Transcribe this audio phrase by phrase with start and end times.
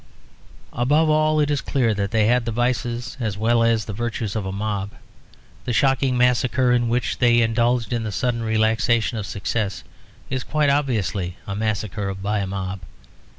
[0.73, 4.35] Above all, it is clear that they had the vices as well as the virtues
[4.35, 4.93] of a mob.
[5.65, 9.83] The shocking massacre in which they indulged in the sudden relaxation of success
[10.31, 12.79] is quite obviously a massacre by a mob.